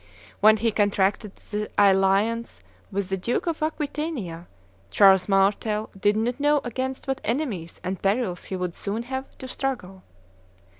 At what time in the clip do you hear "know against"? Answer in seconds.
6.39-7.07